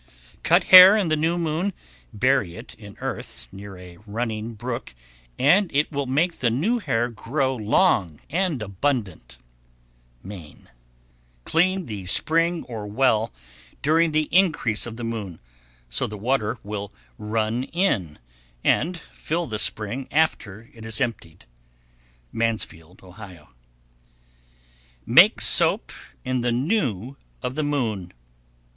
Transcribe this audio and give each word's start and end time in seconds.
Cut 0.41 0.63
hair 0.63 0.97
in 0.97 1.09
the 1.09 1.15
new 1.15 1.37
moon, 1.37 1.73
bury 2.11 2.55
it 2.55 2.73
in 2.73 2.97
earth 3.01 3.47
near 3.51 3.77
a 3.77 3.97
running 4.07 4.55
brook, 4.55 4.95
and 5.37 5.69
it 5.71 5.91
will 5.91 6.07
make 6.07 6.39
the 6.39 6.49
new 6.49 6.79
hair 6.79 7.07
grow 7.07 7.55
long 7.55 8.19
and 8.27 8.63
abundant. 8.63 9.37
Maine. 10.23 10.67
1135. 11.43 11.43
Clean 11.45 11.85
the 11.85 12.05
spring 12.07 12.63
or 12.63 12.87
well 12.87 13.31
during 13.83 14.11
the 14.11 14.27
increase 14.31 14.87
of 14.87 14.97
the 14.97 15.03
moon, 15.03 15.39
so 15.87 16.07
the 16.07 16.17
water 16.17 16.57
will 16.63 16.91
run 17.19 17.65
in 17.65 18.17
and 18.63 18.97
fill 18.97 19.45
the 19.45 19.59
spring 19.59 20.07
after 20.09 20.67
it 20.73 20.83
is 20.83 20.99
emptied. 20.99 21.45
Mansfield, 22.31 23.01
O. 23.03 23.09
1136. 23.09 25.03
Make 25.05 25.41
soap 25.41 25.91
in 26.25 26.41
the 26.41 26.51
new 26.51 27.17
of 27.43 27.53
the 27.53 27.61
moon. 27.61 28.13